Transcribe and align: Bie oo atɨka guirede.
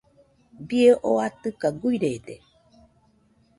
Bie 0.67 0.89
oo 1.09 1.17
atɨka 1.27 1.67
guirede. 1.79 2.35